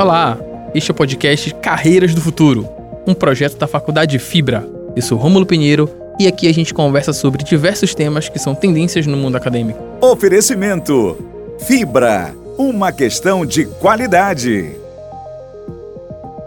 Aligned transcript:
Olá, 0.00 0.38
este 0.74 0.90
é 0.90 0.92
o 0.92 0.96
podcast 0.96 1.54
Carreiras 1.56 2.14
do 2.14 2.22
Futuro, 2.22 2.66
um 3.06 3.12
projeto 3.12 3.58
da 3.58 3.66
Faculdade 3.66 4.18
Fibra. 4.18 4.66
Eu 4.96 5.02
sou 5.02 5.18
Rômulo 5.18 5.44
Pinheiro 5.44 5.90
e 6.18 6.26
aqui 6.26 6.48
a 6.48 6.54
gente 6.54 6.72
conversa 6.72 7.12
sobre 7.12 7.44
diversos 7.44 7.94
temas 7.94 8.26
que 8.26 8.38
são 8.38 8.54
tendências 8.54 9.06
no 9.06 9.14
mundo 9.14 9.36
acadêmico. 9.36 9.78
Oferecimento 10.00 11.18
Fibra, 11.58 12.34
uma 12.56 12.90
questão 12.92 13.44
de 13.44 13.66
qualidade. 13.66 14.74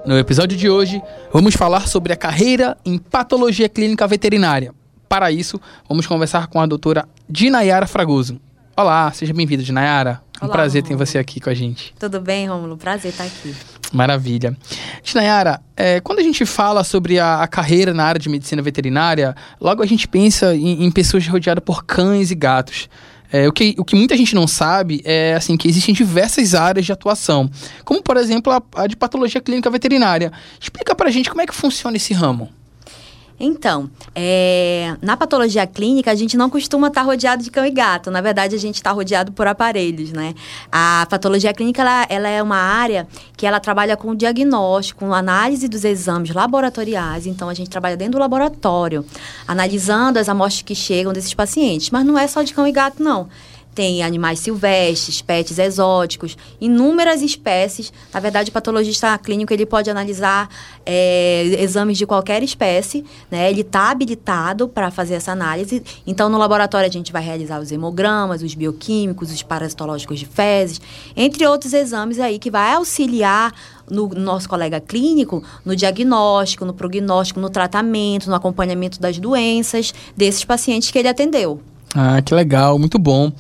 No 0.03 0.17
episódio 0.17 0.57
de 0.57 0.67
hoje, 0.67 0.99
vamos 1.31 1.53
falar 1.53 1.87
sobre 1.87 2.11
a 2.11 2.17
carreira 2.17 2.75
em 2.83 2.97
patologia 2.97 3.69
clínica 3.69 4.07
veterinária. 4.07 4.73
Para 5.07 5.31
isso, 5.31 5.61
vamos 5.87 6.07
conversar 6.07 6.47
com 6.47 6.59
a 6.59 6.65
doutora 6.65 7.07
Dinayara 7.29 7.85
Fragoso. 7.85 8.41
Olá, 8.75 9.11
seja 9.11 9.31
bem-vinda, 9.35 9.61
Dinayara. 9.61 10.19
Um 10.41 10.45
Olá, 10.45 10.53
prazer 10.53 10.81
ter 10.81 10.95
você 10.95 11.19
aqui 11.19 11.39
com 11.39 11.47
a 11.47 11.53
gente. 11.53 11.93
Tudo 11.99 12.19
bem, 12.19 12.47
Rômulo? 12.47 12.75
Prazer 12.75 13.11
estar 13.11 13.23
aqui. 13.23 13.55
Maravilha. 13.91 14.57
Dinayara, 15.03 15.61
é, 15.77 15.99
quando 15.99 16.17
a 16.17 16.23
gente 16.23 16.43
fala 16.43 16.83
sobre 16.83 17.19
a, 17.19 17.43
a 17.43 17.47
carreira 17.47 17.93
na 17.93 18.03
área 18.03 18.19
de 18.19 18.27
medicina 18.27 18.63
veterinária, 18.63 19.35
logo 19.61 19.83
a 19.83 19.85
gente 19.85 20.07
pensa 20.07 20.55
em, 20.55 20.83
em 20.83 20.89
pessoas 20.89 21.27
rodeadas 21.27 21.63
por 21.63 21.83
cães 21.85 22.31
e 22.31 22.35
gatos. 22.35 22.89
É, 23.31 23.47
o, 23.47 23.51
que, 23.51 23.75
o 23.77 23.85
que 23.85 23.95
muita 23.95 24.17
gente 24.17 24.33
não 24.33 24.47
sabe 24.47 25.03
é 25.05 25.35
assim 25.35 25.55
que 25.55 25.67
existem 25.67 25.93
diversas 25.93 26.55
áreas 26.55 26.83
de 26.83 26.91
atuação, 26.91 27.47
como 27.85 28.01
por 28.01 28.17
exemplo 28.17 28.51
a, 28.51 28.61
a 28.75 28.87
de 28.87 28.95
patologia 28.95 29.39
clínica 29.39 29.69
veterinária. 29.69 30.31
Explica 30.59 30.95
pra 30.95 31.11
gente 31.11 31.29
como 31.29 31.43
é 31.43 31.45
que 31.45 31.53
funciona 31.53 31.95
esse 31.95 32.11
ramo. 32.11 32.49
Então, 33.39 33.89
é, 34.15 34.95
na 35.01 35.17
patologia 35.17 35.65
clínica, 35.65 36.11
a 36.11 36.15
gente 36.15 36.37
não 36.37 36.49
costuma 36.49 36.87
estar 36.87 37.01
rodeado 37.01 37.43
de 37.43 37.51
cão 37.51 37.65
e 37.65 37.71
gato. 37.71 38.11
Na 38.11 38.21
verdade, 38.21 38.55
a 38.55 38.59
gente 38.59 38.75
está 38.75 38.91
rodeado 38.91 39.31
por 39.31 39.47
aparelhos, 39.47 40.11
né? 40.11 40.33
A 40.71 41.05
patologia 41.09 41.53
clínica, 41.53 41.81
ela, 41.81 42.05
ela 42.09 42.29
é 42.29 42.41
uma 42.41 42.57
área 42.57 43.07
que 43.35 43.45
ela 43.45 43.59
trabalha 43.59 43.97
com 43.97 44.15
diagnóstico, 44.15 45.01
com 45.01 45.13
análise 45.13 45.67
dos 45.67 45.83
exames 45.83 46.31
laboratoriais. 46.33 47.25
Então, 47.25 47.49
a 47.49 47.53
gente 47.53 47.69
trabalha 47.69 47.97
dentro 47.97 48.13
do 48.13 48.19
laboratório, 48.19 49.05
analisando 49.47 50.19
as 50.19 50.29
amostras 50.29 50.61
que 50.61 50.75
chegam 50.75 51.11
desses 51.11 51.33
pacientes. 51.33 51.89
Mas 51.89 52.05
não 52.05 52.17
é 52.17 52.27
só 52.27 52.43
de 52.43 52.53
cão 52.53 52.67
e 52.67 52.71
gato, 52.71 53.01
não. 53.01 53.27
Tem 53.75 54.03
animais 54.03 54.39
silvestres, 54.39 55.21
pets 55.21 55.57
exóticos, 55.57 56.37
inúmeras 56.61 57.21
espécies. 57.21 57.91
Na 58.13 58.19
verdade, 58.19 58.49
o 58.49 58.53
patologista 58.53 59.17
clínico 59.17 59.51
ele 59.51 59.65
pode 59.65 59.89
analisar 59.89 60.47
é, 60.85 61.43
exames 61.59 61.97
de 61.97 62.05
qualquer 62.05 62.43
espécie, 62.43 63.03
né? 63.31 63.49
Ele 63.49 63.61
está 63.61 63.89
habilitado 63.89 64.67
para 64.67 64.91
fazer 64.91 65.15
essa 65.15 65.31
análise. 65.31 65.83
Então, 66.05 66.29
no 66.29 66.37
laboratório, 66.37 66.87
a 66.87 66.91
gente 66.91 67.11
vai 67.11 67.23
realizar 67.23 67.59
os 67.59 67.71
hemogramas, 67.71 68.43
os 68.43 68.53
bioquímicos, 68.53 69.31
os 69.31 69.41
parasitológicos 69.41 70.19
de 70.19 70.25
fezes, 70.25 70.79
entre 71.15 71.45
outros 71.47 71.73
exames 71.73 72.19
aí 72.19 72.37
que 72.37 72.51
vai 72.51 72.73
auxiliar 72.73 73.53
no 73.89 74.07
nosso 74.09 74.47
colega 74.47 74.79
clínico 74.79 75.43
no 75.65 75.75
diagnóstico, 75.75 76.65
no 76.65 76.73
prognóstico, 76.73 77.39
no 77.39 77.49
tratamento, 77.49 78.29
no 78.29 78.35
acompanhamento 78.35 78.99
das 78.99 79.17
doenças 79.19 79.93
desses 80.15 80.45
pacientes 80.45 80.91
que 80.91 80.99
ele 80.99 81.07
atendeu. 81.07 81.61
Ah, 81.93 82.21
que 82.21 82.33
legal, 82.33 82.79
muito 82.79 82.97
bom. 82.97 83.31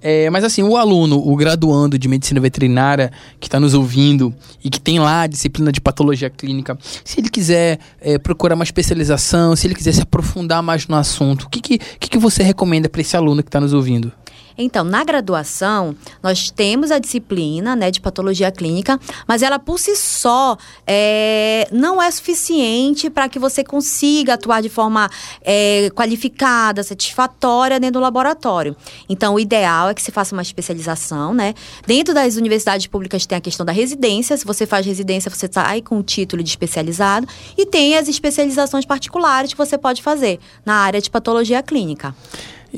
É, 0.00 0.30
mas 0.30 0.44
assim, 0.44 0.62
o 0.62 0.76
aluno, 0.76 1.18
o 1.18 1.34
graduando 1.34 1.98
de 1.98 2.06
medicina 2.06 2.40
veterinária 2.40 3.10
que 3.40 3.48
está 3.48 3.58
nos 3.58 3.74
ouvindo 3.74 4.32
e 4.62 4.70
que 4.70 4.80
tem 4.80 5.00
lá 5.00 5.22
a 5.22 5.26
disciplina 5.26 5.72
de 5.72 5.80
patologia 5.80 6.30
clínica, 6.30 6.78
se 7.04 7.18
ele 7.18 7.28
quiser 7.28 7.80
é, 8.00 8.18
procurar 8.18 8.54
uma 8.54 8.62
especialização, 8.62 9.56
se 9.56 9.66
ele 9.66 9.74
quiser 9.74 9.92
se 9.92 10.02
aprofundar 10.02 10.62
mais 10.62 10.86
no 10.86 10.94
assunto, 10.94 11.44
o 11.44 11.48
que, 11.48 11.60
que, 11.60 11.78
que, 11.78 12.10
que 12.10 12.18
você 12.18 12.42
recomenda 12.42 12.88
para 12.88 13.00
esse 13.00 13.16
aluno 13.16 13.42
que 13.42 13.48
está 13.48 13.60
nos 13.60 13.72
ouvindo? 13.72 14.12
Então, 14.58 14.84
na 14.84 15.04
graduação, 15.04 15.94
nós 16.22 16.50
temos 16.50 16.90
a 16.90 16.98
disciplina 16.98 17.76
né, 17.76 17.90
de 17.90 18.00
patologia 18.00 18.50
clínica, 18.50 18.98
mas 19.26 19.42
ela 19.42 19.58
por 19.58 19.78
si 19.78 19.94
só 19.96 20.56
é, 20.86 21.68
não 21.70 22.02
é 22.02 22.10
suficiente 22.10 23.10
para 23.10 23.28
que 23.28 23.38
você 23.38 23.62
consiga 23.62 24.34
atuar 24.34 24.62
de 24.62 24.68
forma 24.68 25.10
é, 25.42 25.90
qualificada, 25.94 26.82
satisfatória 26.82 27.78
dentro 27.78 27.94
do 27.94 28.00
laboratório. 28.00 28.76
Então, 29.08 29.34
o 29.34 29.40
ideal 29.40 29.90
é 29.90 29.94
que 29.94 30.02
se 30.02 30.10
faça 30.10 30.34
uma 30.34 30.42
especialização, 30.42 31.34
né? 31.34 31.54
Dentro 31.86 32.14
das 32.14 32.36
universidades 32.36 32.86
públicas 32.86 33.26
tem 33.26 33.38
a 33.38 33.40
questão 33.40 33.64
da 33.66 33.72
residência. 33.72 34.36
Se 34.36 34.44
você 34.44 34.66
faz 34.66 34.86
residência, 34.86 35.30
você 35.30 35.48
sai 35.50 35.82
com 35.82 35.98
o 35.98 36.02
título 36.02 36.42
de 36.42 36.48
especializado. 36.48 37.26
E 37.56 37.66
tem 37.66 37.96
as 37.96 38.08
especializações 38.08 38.84
particulares 38.84 39.52
que 39.52 39.58
você 39.58 39.76
pode 39.76 40.02
fazer 40.02 40.38
na 40.64 40.74
área 40.74 41.00
de 41.00 41.10
patologia 41.10 41.62
clínica. 41.62 42.14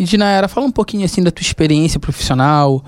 E 0.01 0.07
fala 0.47 0.65
um 0.65 0.71
pouquinho 0.71 1.05
assim 1.05 1.25
da 1.25 1.33
tua 1.33 1.43
experiência 1.43 1.99
profissional, 1.99 2.85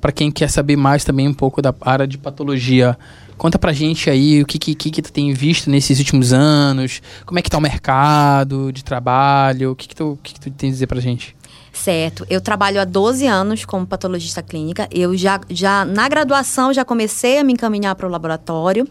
para 0.00 0.10
quem 0.10 0.32
quer 0.32 0.50
saber 0.50 0.74
mais 0.74 1.04
também 1.04 1.28
um 1.28 1.32
pouco 1.32 1.62
da 1.62 1.72
área 1.80 2.08
de 2.08 2.18
patologia. 2.18 2.98
Conta 3.38 3.56
pra 3.56 3.72
gente 3.72 4.10
aí 4.10 4.42
o 4.42 4.46
que, 4.46 4.58
que, 4.58 4.74
que 4.74 5.00
tu 5.00 5.12
tem 5.12 5.32
visto 5.32 5.70
nesses 5.70 6.00
últimos 6.00 6.32
anos, 6.32 7.00
como 7.24 7.38
é 7.38 7.42
que 7.42 7.48
tá 7.48 7.56
o 7.56 7.60
mercado 7.60 8.72
de 8.72 8.82
trabalho, 8.82 9.70
o 9.70 9.76
que, 9.76 9.86
que, 9.86 9.94
tu, 9.94 10.18
que, 10.24 10.34
que 10.34 10.40
tu 10.40 10.50
tem 10.50 10.70
a 10.70 10.72
dizer 10.72 10.88
pra 10.88 11.00
gente? 11.00 11.36
Certo. 11.72 12.26
Eu 12.28 12.40
trabalho 12.40 12.80
há 12.80 12.84
12 12.84 13.26
anos 13.26 13.64
como 13.64 13.86
patologista 13.86 14.42
clínica. 14.42 14.86
Eu 14.90 15.16
já, 15.16 15.40
já 15.48 15.86
na 15.86 16.06
graduação, 16.06 16.72
já 16.72 16.84
comecei 16.84 17.38
a 17.38 17.44
me 17.44 17.54
encaminhar 17.54 17.94
para 17.94 18.06
o 18.06 18.10
laboratório. 18.10 18.86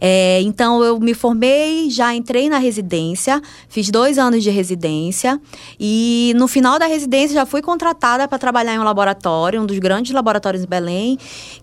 É, 0.00 0.40
então, 0.42 0.82
eu 0.82 0.98
me 0.98 1.14
formei, 1.14 1.88
já 1.88 2.12
entrei 2.12 2.48
na 2.48 2.58
residência, 2.58 3.40
fiz 3.68 3.88
dois 3.88 4.18
anos 4.18 4.42
de 4.42 4.50
residência. 4.50 5.40
E 5.78 6.32
no 6.36 6.48
final 6.48 6.76
da 6.76 6.86
residência, 6.86 7.34
já 7.34 7.46
fui 7.46 7.62
contratada 7.62 8.26
para 8.26 8.36
trabalhar 8.36 8.74
em 8.74 8.80
um 8.80 8.84
laboratório, 8.84 9.62
um 9.62 9.66
dos 9.66 9.78
grandes 9.78 10.12
laboratórios 10.12 10.64
em 10.64 10.66
Belém, 10.66 11.16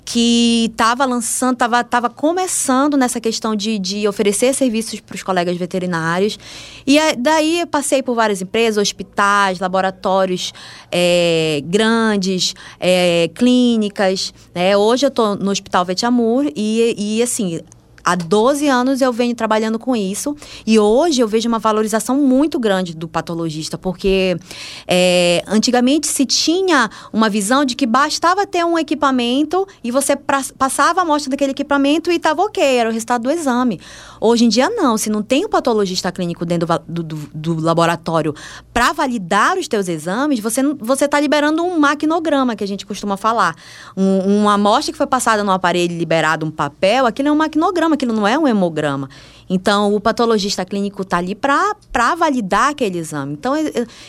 que 0.06 0.70
estava 0.72 1.04
lançando, 1.04 1.54
estava 1.54 1.84
tava 1.84 2.10
começando 2.10 2.96
nessa 2.96 3.20
questão 3.20 3.56
de, 3.56 3.78
de 3.78 4.08
oferecer 4.08 4.54
serviços 4.54 5.02
para 5.02 5.16
os 5.16 5.22
colegas 5.22 5.58
veterinários. 5.58 6.40
E 6.88 6.98
aí, 6.98 7.16
daí 7.18 7.60
eu 7.60 7.68
passei 7.68 8.02
por 8.02 8.16
várias 8.16 8.42
empresas, 8.42 8.82
hospitais, 8.82 9.60
laboratórios 9.60 10.41
é, 10.92 11.62
grandes, 11.66 12.54
é, 12.80 13.30
clínicas. 13.36 14.34
Né? 14.56 14.76
Hoje 14.76 15.06
eu 15.06 15.10
estou 15.10 15.36
no 15.36 15.52
Hospital 15.52 15.86
Vetamur 15.86 16.52
e, 16.56 16.96
e 16.98 17.24
assim. 17.24 17.62
Há 18.04 18.16
12 18.16 18.68
anos 18.68 19.02
eu 19.02 19.12
venho 19.12 19.36
trabalhando 19.36 19.78
com 19.78 19.96
isso 19.96 20.36
e 20.66 20.80
hoje 20.80 21.22
eu 21.22 21.28
vejo 21.28 21.48
uma 21.48 21.60
valorização 21.60 22.18
muito 22.18 22.60
grande 22.60 22.96
do 22.96 23.08
patologista, 23.08 23.78
porque 23.78 24.38
é, 24.88 25.44
antigamente 25.48 26.08
se 26.08 26.26
tinha 26.26 26.90
uma 27.12 27.30
visão 27.30 27.66
de 27.66 27.76
que 27.76 27.86
bastava 27.86 28.46
ter 28.46 28.64
um 28.66 28.78
equipamento 28.78 29.68
e 29.84 29.92
você 29.92 30.16
pra, 30.16 30.42
passava 30.58 31.02
a 31.02 31.04
amostra 31.04 31.30
daquele 31.30 31.52
equipamento 31.52 32.12
e 32.12 32.16
estava 32.16 32.42
ok, 32.42 32.64
era 32.64 32.90
o 32.90 32.94
resultado 32.94 33.24
do 33.24 33.32
exame. 33.32 33.80
Hoje 34.20 34.46
em 34.46 34.50
dia, 34.50 34.70
não. 34.70 34.98
Se 34.98 35.10
não 35.10 35.24
tem 35.24 35.46
um 35.46 35.50
patologista 35.50 36.12
clínico 36.12 36.46
dentro 36.46 36.68
do, 36.88 37.04
do, 37.04 37.16
do 37.34 37.60
laboratório 37.60 38.36
para 38.74 38.94
validar 38.94 39.58
os 39.58 39.68
teus 39.68 39.88
exames, 39.88 40.40
você 40.40 41.06
está 41.06 41.20
liberando 41.20 41.64
um 41.64 41.80
maquinograma, 41.80 42.56
que 42.56 42.64
a 42.64 42.68
gente 42.68 42.86
costuma 42.86 43.18
falar. 43.18 43.56
Um, 43.98 44.42
uma 44.42 44.54
amostra 44.54 44.92
que 44.92 44.98
foi 44.98 45.08
passada 45.08 45.44
no 45.44 45.52
aparelho 45.52 45.98
liberado 45.98 46.46
um 46.46 46.52
papel, 46.52 47.06
aquilo 47.06 47.30
é 47.30 47.32
um 47.32 47.36
maquinograma, 47.36 47.96
aquilo 48.02 48.14
não 48.14 48.28
é 48.28 48.38
um 48.38 48.48
hemograma. 48.48 49.10
Então, 49.54 49.94
o 49.94 50.00
patologista 50.00 50.64
clínico 50.64 51.02
está 51.02 51.18
ali 51.18 51.36
para 51.36 52.16
validar 52.16 52.70
aquele 52.70 52.98
exame. 52.98 53.34
Então, 53.34 53.54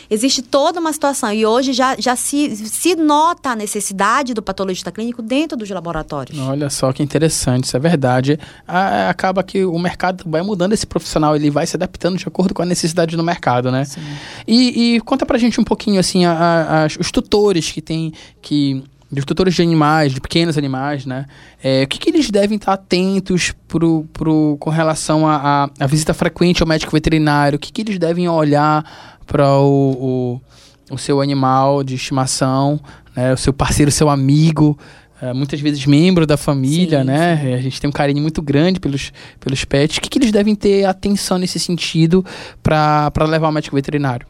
existe 0.09 0.41
toda 0.41 0.79
uma 0.79 0.93
situação. 0.93 1.33
E 1.33 1.45
hoje 1.45 1.73
já, 1.73 1.97
já 1.99 2.15
se, 2.15 2.55
se 2.55 2.95
nota 2.95 3.49
a 3.49 3.55
necessidade 3.55 4.33
do 4.33 4.41
patologista 4.41 4.89
clínico 4.89 5.21
dentro 5.21 5.57
dos 5.57 5.69
laboratórios. 5.69 6.39
Olha 6.39 6.69
só 6.69 6.93
que 6.93 7.03
interessante, 7.03 7.65
isso 7.65 7.75
é 7.75 7.79
verdade. 7.79 8.39
Ah, 8.65 9.09
acaba 9.09 9.43
que 9.43 9.65
o 9.65 9.77
mercado 9.77 10.23
vai 10.25 10.41
mudando 10.41 10.71
esse 10.71 10.87
profissional, 10.87 11.35
ele 11.35 11.49
vai 11.49 11.67
se 11.67 11.75
adaptando 11.75 12.17
de 12.17 12.25
acordo 12.25 12.53
com 12.53 12.61
a 12.61 12.65
necessidade 12.65 13.17
do 13.17 13.23
mercado, 13.23 13.69
né? 13.69 13.83
Sim. 13.83 13.99
E, 14.47 14.95
e 14.95 15.01
conta 15.01 15.25
pra 15.25 15.37
gente 15.37 15.59
um 15.59 15.63
pouquinho, 15.65 15.99
assim, 15.99 16.23
a, 16.23 16.85
a, 16.85 16.87
os 16.97 17.11
tutores 17.11 17.69
que 17.69 17.81
tem, 17.81 18.13
que 18.41 18.81
dos 19.13 19.25
tutores 19.25 19.53
de 19.53 19.61
animais, 19.61 20.13
de 20.13 20.19
pequenos 20.19 20.57
animais, 20.57 21.05
né? 21.05 21.25
É, 21.63 21.83
o 21.83 21.87
que, 21.87 21.99
que 21.99 22.09
eles 22.09 22.29
devem 22.29 22.57
estar 22.57 22.73
atentos 22.73 23.53
pro, 23.67 24.07
pro, 24.11 24.57
com 24.59 24.69
relação 24.69 25.27
à 25.27 25.69
visita 25.87 26.13
frequente 26.13 26.61
ao 26.61 26.67
médico 26.67 26.91
veterinário? 26.91 27.57
O 27.57 27.59
que, 27.59 27.71
que 27.71 27.81
eles 27.81 27.99
devem 27.99 28.27
olhar 28.27 29.17
para 29.25 29.57
o, 29.57 30.41
o, 30.89 30.93
o, 30.95 30.97
seu 30.97 31.21
animal 31.21 31.83
de 31.83 31.95
estimação, 31.95 32.79
né? 33.15 33.33
o 33.33 33.37
seu 33.37 33.53
parceiro, 33.53 33.89
o 33.89 33.93
seu 33.93 34.09
amigo? 34.09 34.77
É, 35.21 35.31
muitas 35.31 35.61
vezes 35.61 35.85
membro 35.85 36.25
da 36.25 36.35
família, 36.35 36.99
sim, 36.99 37.05
né? 37.05 37.37
Sim. 37.37 37.53
A 37.53 37.61
gente 37.61 37.79
tem 37.79 37.89
um 37.89 37.93
carinho 37.93 38.21
muito 38.21 38.41
grande 38.41 38.77
pelos, 38.77 39.13
pelos 39.39 39.63
pets. 39.63 39.97
O 39.97 40.01
que, 40.01 40.09
que 40.09 40.19
eles 40.19 40.33
devem 40.33 40.53
ter 40.53 40.83
atenção 40.83 41.37
nesse 41.37 41.59
sentido 41.59 42.25
para 42.61 43.09
levar 43.25 43.47
ao 43.47 43.53
médico 43.53 43.73
veterinário? 43.73 44.27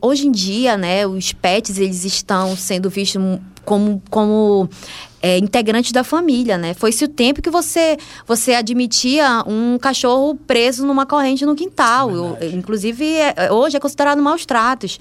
Hoje 0.00 0.26
em 0.26 0.32
dia, 0.32 0.76
né, 0.76 1.06
os 1.06 1.32
pets 1.32 1.78
eles 1.78 2.04
estão 2.04 2.56
sendo 2.56 2.90
vistos 2.90 3.38
como, 3.68 4.02
como 4.08 4.66
é, 5.20 5.36
integrante 5.36 5.92
da 5.92 6.02
família, 6.02 6.56
né? 6.56 6.72
Foi-se 6.72 7.04
o 7.04 7.08
tempo 7.08 7.42
que 7.42 7.50
você 7.50 7.98
você 8.26 8.54
admitia 8.54 9.42
um 9.46 9.78
cachorro 9.78 10.34
preso 10.46 10.86
numa 10.86 11.04
corrente 11.04 11.44
no 11.44 11.54
quintal. 11.54 12.10
Eu, 12.10 12.38
inclusive, 12.54 13.04
é, 13.04 13.52
hoje 13.52 13.76
é 13.76 13.80
considerado 13.80 14.22
maus 14.22 14.46
tratos. 14.46 14.98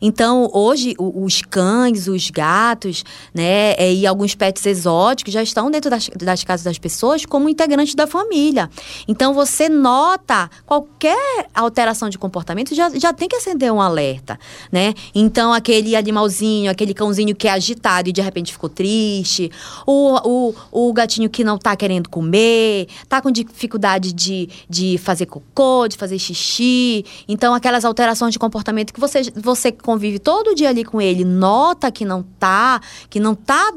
Então, 0.00 0.50
hoje, 0.52 0.94
os 0.98 1.40
cães, 1.40 2.08
os 2.08 2.28
gatos, 2.30 3.04
né, 3.32 3.72
é, 3.72 3.92
e 3.92 4.06
alguns 4.06 4.34
pets 4.34 4.66
exóticos 4.66 5.32
já 5.32 5.42
estão 5.42 5.70
dentro 5.70 5.88
das, 5.88 6.08
das 6.08 6.44
casas 6.44 6.64
das 6.64 6.78
pessoas 6.78 7.24
como 7.24 7.48
integrantes 7.48 7.94
da 7.94 8.06
família. 8.06 8.68
Então, 9.08 9.32
você 9.32 9.68
nota 9.68 10.50
qualquer 10.66 11.46
alteração 11.54 12.10
de 12.10 12.18
comportamento, 12.18 12.74
já, 12.74 12.90
já 12.90 13.12
tem 13.12 13.28
que 13.28 13.36
acender 13.36 13.72
um 13.72 13.80
alerta, 13.80 14.38
né? 14.70 14.92
Então, 15.14 15.52
aquele 15.52 15.96
animalzinho, 15.96 16.70
aquele 16.70 16.92
cãozinho 16.92 17.34
que 17.34 17.48
é 17.48 17.52
agitado 17.52 18.03
e 18.08 18.12
de 18.12 18.20
repente 18.20 18.52
ficou 18.52 18.68
triste, 18.68 19.50
o, 19.86 20.52
o, 20.70 20.88
o 20.88 20.92
gatinho 20.92 21.28
que 21.28 21.44
não 21.44 21.56
está 21.56 21.74
querendo 21.76 22.08
comer, 22.08 22.88
está 23.02 23.20
com 23.20 23.30
dificuldade 23.30 24.12
de, 24.12 24.48
de 24.68 24.98
fazer 24.98 25.26
cocô, 25.26 25.88
de 25.88 25.96
fazer 25.96 26.18
xixi. 26.18 27.04
Então, 27.28 27.54
aquelas 27.54 27.84
alterações 27.84 28.32
de 28.32 28.38
comportamento 28.38 28.92
que 28.92 29.00
você, 29.00 29.22
você 29.34 29.72
convive 29.72 30.18
todo 30.18 30.54
dia 30.54 30.68
ali 30.68 30.84
com 30.84 31.00
ele, 31.00 31.24
nota 31.24 31.90
que 31.90 32.04
não 32.04 32.22
tá, 32.38 32.80
que 33.08 33.20
não 33.20 33.34
tá, 33.34 33.72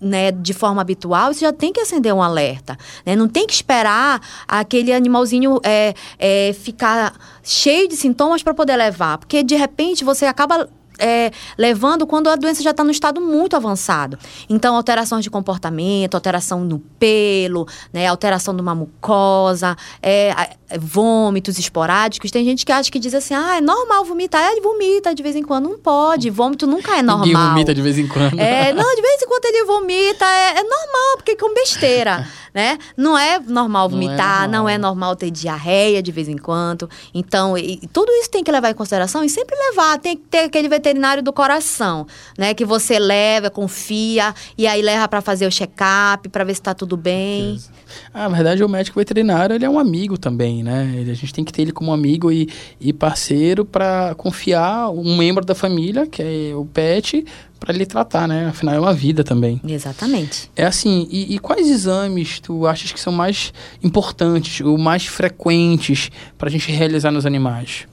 né, 0.00 0.32
de 0.32 0.52
forma 0.52 0.80
habitual, 0.80 1.32
você 1.32 1.40
já 1.40 1.52
tem 1.52 1.72
que 1.72 1.80
acender 1.80 2.12
um 2.14 2.22
alerta, 2.22 2.76
né? 3.04 3.16
Não 3.16 3.28
tem 3.28 3.46
que 3.46 3.52
esperar 3.52 4.20
aquele 4.46 4.92
animalzinho 4.92 5.60
é, 5.62 5.94
é, 6.18 6.52
ficar 6.52 7.14
cheio 7.42 7.88
de 7.88 7.96
sintomas 7.96 8.42
para 8.42 8.54
poder 8.54 8.76
levar, 8.76 9.18
porque 9.18 9.42
de 9.42 9.56
repente 9.56 10.04
você 10.04 10.26
acaba 10.26 10.68
é, 10.98 11.30
levando 11.56 12.06
quando 12.06 12.28
a 12.28 12.36
doença 12.36 12.62
já 12.62 12.70
está 12.70 12.84
no 12.84 12.90
estado 12.90 13.20
muito 13.20 13.56
avançado. 13.56 14.18
Então, 14.48 14.76
alterações 14.76 15.24
de 15.24 15.30
comportamento, 15.30 16.14
alteração 16.14 16.64
no 16.64 16.78
pelo, 16.78 17.66
né, 17.92 18.06
alteração 18.06 18.54
de 18.54 18.62
uma 18.62 18.74
mucosa, 18.74 19.76
é, 20.02 20.32
vômitos 20.78 21.58
esporádicos. 21.58 22.30
Tem 22.30 22.44
gente 22.44 22.64
que 22.64 22.72
acha 22.72 22.90
que 22.90 22.98
diz 22.98 23.14
assim, 23.14 23.34
ah, 23.34 23.56
é 23.56 23.60
normal 23.60 24.04
vomitar. 24.04 24.42
É, 24.42 24.52
ele 24.52 24.60
vomita 24.60 25.14
de 25.14 25.22
vez 25.22 25.36
em 25.36 25.42
quando. 25.42 25.68
Não 25.68 25.78
pode. 25.78 26.30
Vômito 26.30 26.66
nunca 26.66 26.96
é 26.96 27.02
normal. 27.02 27.26
Ele 27.26 27.36
vomita 27.36 27.74
de 27.74 27.82
vez 27.82 27.98
em 27.98 28.06
quando. 28.06 28.38
É, 28.38 28.72
não, 28.72 28.94
de 28.94 29.02
vez 29.02 29.22
em 29.22 29.26
quando 29.26 29.44
ele 29.44 29.64
vomita. 29.64 30.24
É, 30.24 30.58
é 30.58 30.62
normal, 30.62 31.16
porque 31.16 31.36
com 31.36 31.52
besteira, 31.54 32.26
né? 32.54 32.78
Não 32.96 33.16
é 33.16 33.38
normal 33.38 33.88
vomitar, 33.88 34.16
não 34.16 34.22
é 34.22 34.28
normal. 34.28 34.50
não 34.50 34.68
é 34.68 34.78
normal 34.78 35.16
ter 35.16 35.30
diarreia 35.30 36.02
de 36.02 36.12
vez 36.12 36.28
em 36.28 36.36
quando. 36.36 36.88
Então, 37.14 37.56
e, 37.56 37.80
tudo 37.92 38.10
isso 38.12 38.30
tem 38.30 38.44
que 38.44 38.50
levar 38.50 38.70
em 38.70 38.74
consideração 38.74 39.24
e 39.24 39.28
sempre 39.28 39.56
levar. 39.70 39.98
Tem 39.98 40.16
que 40.16 40.24
ter 40.24 40.44
aquele 40.44 40.68
veterinário 40.68 41.22
do 41.22 41.32
coração, 41.32 42.06
né? 42.36 42.54
Que 42.54 42.64
você 42.64 42.98
leva, 42.98 43.50
confia 43.50 44.34
e 44.56 44.66
aí 44.66 44.82
leva 44.82 45.08
para 45.08 45.20
fazer 45.20 45.46
o 45.46 45.50
check-up, 45.50 46.28
para 46.28 46.44
ver 46.44 46.54
se 46.54 46.62
tá 46.62 46.74
tudo 46.74 46.96
bem. 46.96 47.58
Ah, 48.12 48.28
na 48.28 48.36
verdade, 48.36 48.62
o 48.62 48.68
médico 48.68 48.98
veterinário, 48.98 49.54
ele 49.54 49.64
é 49.64 49.70
um 49.70 49.78
amigo 49.78 50.18
também, 50.18 50.62
né? 50.62 50.92
Ele, 50.96 51.10
a 51.10 51.14
gente 51.14 51.32
tem 51.32 51.44
que 51.44 51.52
ter 51.52 51.62
ele 51.62 51.72
como 51.72 51.92
amigo 51.92 52.30
e, 52.30 52.48
e 52.80 52.92
parceiro 52.92 53.64
para 53.64 54.14
confiar 54.14 54.90
um 54.90 55.16
membro 55.16 55.44
da 55.44 55.54
família, 55.54 56.06
que 56.06 56.22
é 56.22 56.54
o 56.54 56.64
pet, 56.64 57.24
para 57.64 57.72
ele 57.72 57.86
tratar, 57.86 58.26
né? 58.26 58.48
Afinal, 58.48 58.74
é 58.74 58.80
uma 58.80 58.92
vida 58.92 59.22
também. 59.22 59.60
Exatamente. 59.66 60.50
É 60.56 60.64
assim, 60.64 61.06
e, 61.10 61.34
e, 61.34 61.38
quais 61.38 61.68
exames 61.68 62.40
tu 62.40 62.66
achas 62.66 62.90
que 62.90 62.98
são 62.98 63.12
mais 63.12 63.52
importantes, 63.82 64.60
ou 64.60 64.76
mais 64.76 65.06
frequentes 65.06 66.10
para 66.36 66.48
a 66.48 66.50
gente 66.50 66.72
realizar 66.72 67.12
nos 67.12 67.24
animais? 67.24 67.86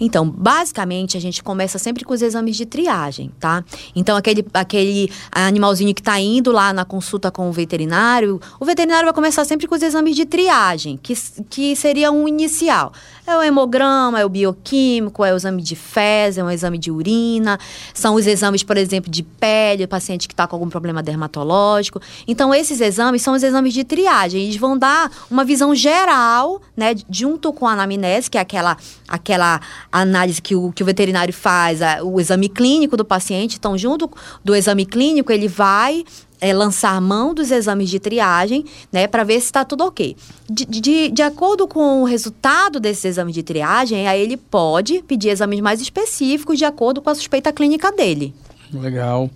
Então, 0.00 0.28
basicamente, 0.28 1.16
a 1.16 1.20
gente 1.20 1.42
começa 1.42 1.78
sempre 1.78 2.04
com 2.04 2.12
os 2.12 2.22
exames 2.22 2.56
de 2.56 2.66
triagem, 2.66 3.30
tá? 3.38 3.64
Então, 3.94 4.16
aquele, 4.16 4.44
aquele 4.54 5.12
animalzinho 5.30 5.94
que 5.94 6.00
está 6.00 6.18
indo 6.20 6.50
lá 6.52 6.72
na 6.72 6.84
consulta 6.84 7.30
com 7.30 7.48
o 7.48 7.52
veterinário, 7.52 8.40
o 8.58 8.64
veterinário 8.64 9.06
vai 9.06 9.14
começar 9.14 9.44
sempre 9.44 9.66
com 9.66 9.74
os 9.74 9.82
exames 9.82 10.16
de 10.16 10.24
triagem, 10.24 10.98
que, 11.02 11.14
que 11.48 11.76
seria 11.76 12.10
um 12.10 12.26
inicial. 12.26 12.92
É 13.24 13.36
o 13.36 13.42
hemograma, 13.42 14.18
é 14.18 14.24
o 14.24 14.28
bioquímico, 14.28 15.24
é 15.24 15.32
o 15.32 15.36
exame 15.36 15.62
de 15.62 15.76
fezes, 15.76 16.38
é 16.38 16.44
um 16.44 16.50
exame 16.50 16.76
de 16.76 16.90
urina, 16.90 17.58
são 17.94 18.16
os 18.16 18.26
exames, 18.26 18.64
por 18.64 18.76
exemplo, 18.76 19.10
de 19.10 19.22
pele, 19.22 19.84
o 19.84 19.88
paciente 19.88 20.26
que 20.26 20.34
está 20.34 20.46
com 20.46 20.56
algum 20.56 20.68
problema 20.68 21.02
dermatológico. 21.02 22.00
Então, 22.26 22.52
esses 22.52 22.80
exames 22.80 23.22
são 23.22 23.34
os 23.34 23.42
exames 23.42 23.72
de 23.72 23.84
triagem. 23.84 24.42
Eles 24.42 24.56
vão 24.56 24.76
dar 24.76 25.10
uma 25.30 25.44
visão 25.44 25.72
geral, 25.74 26.60
né, 26.76 26.94
junto 27.08 27.52
com 27.52 27.66
a 27.66 27.72
anamnese, 27.72 28.28
que 28.28 28.38
é 28.38 28.40
aquela, 28.40 28.76
aquela 29.06 29.60
análise 29.92 30.40
que 30.40 30.56
o, 30.56 30.72
que 30.72 30.82
o 30.82 30.86
veterinário 30.86 31.34
faz, 31.34 31.82
a, 31.82 32.02
o 32.02 32.18
exame 32.18 32.48
clínico 32.48 32.96
do 32.96 33.04
paciente. 33.04 33.56
Então, 33.58 33.76
junto 33.76 34.10
do 34.42 34.54
exame 34.54 34.86
clínico, 34.86 35.30
ele 35.30 35.46
vai 35.46 36.04
é, 36.40 36.52
lançar 36.52 37.00
mão 37.00 37.34
dos 37.34 37.50
exames 37.50 37.90
de 37.90 38.00
triagem, 38.00 38.64
né, 38.90 39.06
para 39.06 39.22
ver 39.22 39.38
se 39.38 39.46
está 39.46 39.64
tudo 39.64 39.84
ok. 39.84 40.16
De, 40.50 40.64
de, 40.64 41.08
de 41.10 41.22
acordo 41.22 41.68
com 41.68 42.02
o 42.02 42.04
resultado 42.04 42.80
desses 42.80 43.04
exames 43.04 43.34
de 43.34 43.42
triagem, 43.42 44.08
aí 44.08 44.20
ele 44.20 44.36
pode 44.36 45.02
pedir 45.06 45.28
exames 45.28 45.60
mais 45.60 45.80
específicos 45.80 46.58
de 46.58 46.64
acordo 46.64 47.00
com 47.02 47.10
a 47.10 47.14
suspeita 47.14 47.52
clínica 47.52 47.92
dele. 47.92 48.34
Legal. 48.72 49.30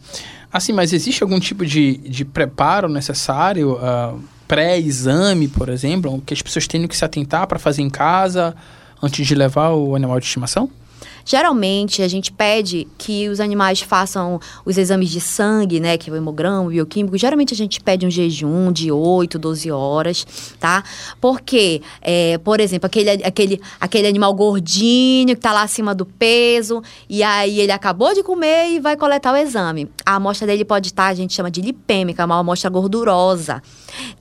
Assim, 0.52 0.72
mas 0.72 0.92
existe 0.92 1.22
algum 1.22 1.38
tipo 1.38 1.66
de, 1.66 1.98
de 1.98 2.24
preparo 2.24 2.88
necessário, 2.88 3.74
uh, 3.74 4.18
pré-exame, 4.48 5.48
por 5.48 5.68
exemplo, 5.68 6.22
que 6.24 6.32
as 6.32 6.40
pessoas 6.40 6.66
têm 6.66 6.88
que 6.88 6.96
se 6.96 7.04
atentar 7.04 7.46
para 7.46 7.58
fazer 7.58 7.82
em 7.82 7.90
casa 7.90 8.56
antes 9.02 9.26
de 9.26 9.34
levar 9.34 9.70
o 9.70 9.94
animal 9.94 10.18
de 10.18 10.26
estimação? 10.26 10.70
Geralmente, 11.28 12.02
a 12.02 12.08
gente 12.08 12.30
pede 12.30 12.86
que 12.96 13.28
os 13.28 13.40
animais 13.40 13.80
façam 13.80 14.40
os 14.64 14.78
exames 14.78 15.10
de 15.10 15.20
sangue, 15.20 15.80
né? 15.80 15.98
Que 15.98 16.08
é 16.08 16.12
o 16.12 16.16
hemograma, 16.16 16.62
o 16.62 16.68
bioquímico. 16.68 17.18
Geralmente, 17.18 17.52
a 17.52 17.56
gente 17.56 17.80
pede 17.80 18.06
um 18.06 18.10
jejum 18.10 18.70
de 18.70 18.92
8, 18.92 19.36
12 19.36 19.68
horas, 19.72 20.24
tá? 20.60 20.84
Porque, 21.20 21.82
é, 22.00 22.38
por 22.38 22.60
exemplo, 22.60 22.86
aquele, 22.86 23.10
aquele, 23.10 23.60
aquele 23.80 24.06
animal 24.06 24.32
gordinho 24.34 25.34
que 25.34 25.42
tá 25.42 25.52
lá 25.52 25.62
acima 25.62 25.96
do 25.96 26.06
peso, 26.06 26.80
e 27.08 27.24
aí 27.24 27.58
ele 27.58 27.72
acabou 27.72 28.14
de 28.14 28.22
comer 28.22 28.70
e 28.70 28.78
vai 28.78 28.96
coletar 28.96 29.32
o 29.32 29.36
exame. 29.36 29.90
A 30.04 30.14
amostra 30.14 30.46
dele 30.46 30.64
pode 30.64 30.86
estar, 30.86 31.08
a 31.08 31.14
gente 31.14 31.34
chama 31.34 31.50
de 31.50 31.60
lipêmica, 31.60 32.24
uma 32.24 32.38
amostra 32.38 32.70
gordurosa. 32.70 33.60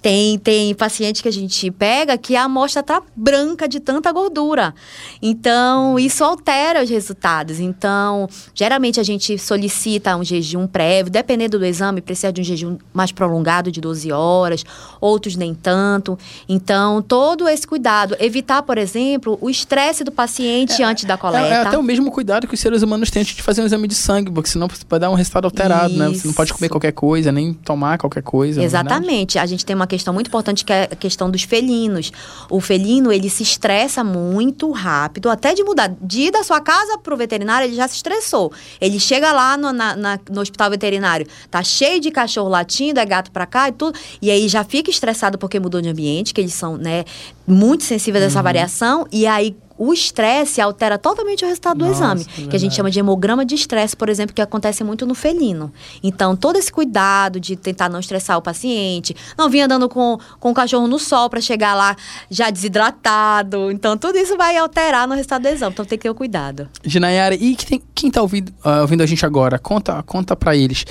Tem, 0.01 0.37
tem 0.37 0.73
paciente 0.75 1.21
que 1.21 1.29
a 1.29 1.33
gente 1.33 1.69
pega 1.71 2.17
que 2.17 2.35
a 2.35 2.43
amostra 2.43 2.83
tá 2.83 3.01
branca 3.15 3.67
de 3.67 3.79
tanta 3.79 4.11
gordura. 4.11 4.73
Então, 5.21 5.97
isso 5.97 6.23
altera 6.23 6.83
os 6.83 6.89
resultados. 6.89 7.59
Então, 7.59 8.27
geralmente 8.53 8.99
a 8.99 9.03
gente 9.03 9.37
solicita 9.37 10.15
um 10.15 10.23
jejum 10.23 10.67
prévio, 10.67 11.11
dependendo 11.11 11.57
do 11.59 11.65
exame, 11.65 12.01
precisa 12.01 12.31
de 12.31 12.41
um 12.41 12.43
jejum 12.43 12.77
mais 12.93 13.11
prolongado 13.11 13.71
de 13.71 13.81
12 13.81 14.11
horas, 14.11 14.63
outros 15.01 15.35
nem 15.35 15.53
tanto. 15.53 16.17
Então, 16.47 17.01
todo 17.01 17.47
esse 17.47 17.65
cuidado, 17.65 18.15
evitar, 18.19 18.61
por 18.63 18.77
exemplo, 18.77 19.37
o 19.41 19.49
estresse 19.49 20.03
do 20.03 20.11
paciente 20.11 20.81
é, 20.81 20.85
antes 20.85 21.05
da 21.05 21.17
coleta. 21.17 21.47
É, 21.47 21.51
é, 21.51 21.55
até 21.57 21.77
o 21.77 21.83
mesmo 21.83 22.11
cuidado 22.11 22.47
que 22.47 22.53
os 22.53 22.59
seres 22.59 22.81
humanos 22.81 23.09
têm 23.09 23.21
antes 23.21 23.35
de 23.35 23.41
fazer 23.41 23.61
um 23.61 23.65
exame 23.65 23.87
de 23.87 23.95
sangue, 23.95 24.31
porque 24.31 24.49
senão 24.49 24.67
você 24.67 24.85
pode 24.85 25.01
dar 25.01 25.09
um 25.09 25.15
resultado 25.15 25.45
alterado, 25.45 25.89
Isso. 25.89 25.97
né? 25.99 26.09
Você 26.09 26.27
não 26.27 26.33
pode 26.33 26.53
comer 26.53 26.69
qualquer 26.69 26.91
coisa, 26.91 27.31
nem 27.31 27.53
tomar 27.53 27.97
qualquer 27.97 28.23
coisa. 28.23 28.61
É 28.61 28.63
Exatamente. 28.63 29.39
A 29.39 29.45
gente 29.45 29.64
tem 29.65 29.75
uma 29.75 29.87
questão 29.87 30.13
muito 30.13 30.27
importante 30.27 30.63
que 30.63 30.71
é 30.71 30.83
a 30.91 30.95
questão 30.95 31.29
dos 31.29 31.43
felinos. 31.43 32.11
O 32.49 32.61
felino, 32.61 33.11
ele 33.11 33.29
se 33.29 33.43
estressa 33.43 34.03
muito 34.03 34.71
rápido, 34.71 35.29
até 35.29 35.53
de 35.53 35.63
mudar 35.63 35.93
de 36.01 36.21
ir 36.21 36.31
da 36.31 36.43
sua 36.43 36.61
casa 36.61 36.85
casa 36.85 36.97
pro 36.97 37.17
veterinário, 37.17 37.67
ele 37.67 37.75
já 37.75 37.87
se 37.87 37.95
estressou. 37.95 38.51
Ele 38.79 38.99
chega 38.99 39.31
lá 39.31 39.57
no, 39.57 39.71
na, 39.71 39.95
na, 39.95 40.19
no 40.29 40.41
hospital 40.41 40.69
veterinário, 40.69 41.27
tá 41.49 41.63
cheio 41.63 41.99
de 41.99 42.11
cachorro 42.11 42.49
latindo, 42.49 42.99
é 42.99 43.05
gato 43.05 43.31
pra 43.31 43.45
cá 43.45 43.69
e 43.69 43.71
tudo. 43.71 43.97
E 44.21 44.29
aí 44.29 44.47
já 44.47 44.63
fica 44.63 44.89
estressado 44.89 45.37
porque 45.37 45.59
mudou 45.59 45.81
de 45.81 45.89
ambiente, 45.89 46.33
que 46.33 46.41
eles 46.41 46.53
são, 46.53 46.77
né, 46.77 47.05
muito 47.47 47.83
sensíveis 47.83 48.23
a 48.23 48.27
essa 48.27 48.39
uhum. 48.39 48.43
variação. 48.43 49.07
E 49.11 49.25
aí 49.25 49.55
o 49.77 49.93
estresse 49.93 50.61
altera 50.61 50.97
totalmente 50.97 51.43
o 51.43 51.47
resultado 51.47 51.79
Nossa, 51.79 51.91
do 51.91 51.95
exame, 51.95 52.25
que, 52.25 52.47
que 52.47 52.55
a 52.55 52.59
gente 52.59 52.75
chama 52.75 52.89
de 52.89 52.99
hemograma 52.99 53.45
de 53.45 53.55
estresse, 53.55 53.95
por 53.95 54.09
exemplo, 54.09 54.33
que 54.33 54.41
acontece 54.41 54.83
muito 54.83 55.05
no 55.05 55.13
felino. 55.13 55.71
Então, 56.01 56.35
todo 56.35 56.57
esse 56.57 56.71
cuidado 56.71 57.39
de 57.39 57.55
tentar 57.55 57.89
não 57.89 57.99
estressar 57.99 58.37
o 58.37 58.41
paciente, 58.41 59.15
não 59.37 59.49
vir 59.49 59.61
andando 59.61 59.89
com, 59.89 60.17
com 60.39 60.51
o 60.51 60.53
cachorro 60.53 60.87
no 60.87 60.97
sol 60.97 61.29
para 61.29 61.41
chegar 61.41 61.75
lá 61.75 61.95
já 62.29 62.49
desidratado. 62.49 63.69
Então, 63.69 63.97
tudo 63.97 64.17
isso 64.17 64.37
vai 64.37 64.55
alterar 64.57 65.07
no 65.07 65.13
resultado 65.13 65.43
do 65.43 65.49
exame. 65.49 65.73
Então, 65.73 65.85
tem 65.85 65.97
que 65.97 66.03
ter 66.03 66.09
o 66.09 66.15
cuidado. 66.15 66.69
Ginayara, 66.83 67.35
e 67.35 67.55
quem, 67.55 67.81
quem 67.93 68.11
tá 68.11 68.21
ouvindo, 68.21 68.49
uh, 68.63 68.81
ouvindo 68.81 69.03
a 69.03 69.05
gente 69.05 69.25
agora, 69.25 69.59
conta, 69.59 70.01
conta 70.03 70.35
para 70.35 70.55
eles. 70.55 70.85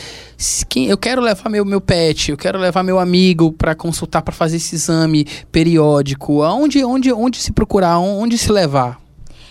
Quem, 0.69 0.87
eu 0.87 0.99
quero 0.99 1.23
levar 1.23 1.49
meu, 1.49 1.65
meu 1.65 1.81
pet, 1.81 2.31
eu 2.31 2.37
quero 2.37 2.59
levar 2.59 2.83
meu 2.83 2.99
amigo 2.99 3.53
para 3.53 3.75
consultar, 3.75 4.21
para 4.21 4.35
fazer 4.35 4.57
esse 4.57 4.75
exame 4.75 5.27
periódico. 5.51 6.43
Aonde, 6.43 6.85
onde, 6.85 7.13
onde 7.13 7.39
se 7.41 7.53
procurar, 7.53 7.99
onde 7.99 8.37
se 8.37 8.53
levar? 8.53 8.74
levar 8.75 9.04